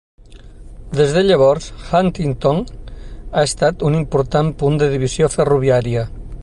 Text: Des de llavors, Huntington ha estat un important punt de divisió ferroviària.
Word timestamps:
Des 0.99 1.11
de 1.17 1.21
llavors, 1.25 1.67
Huntington 1.91 2.63
ha 2.87 3.45
estat 3.51 3.85
un 3.91 4.01
important 4.03 4.53
punt 4.63 4.83
de 4.85 4.91
divisió 4.97 5.33
ferroviària. 5.37 6.07